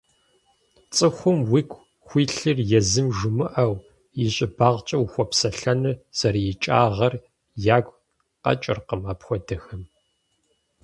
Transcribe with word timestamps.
ЦӀыхум 0.95 1.37
уигу 1.51 1.85
хуилъыр 2.05 2.57
езым 2.79 3.07
жумыӀэу, 3.17 3.73
и 4.23 4.25
щӀыбагъкӀэ 4.35 4.97
ухуэпсэлъэныр 5.03 5.95
зэрыикӀагъэр 6.17 7.13
ягу 7.75 7.95
къэкӀыркъым 8.43 9.01
апхуэдэхэм. 9.11 9.83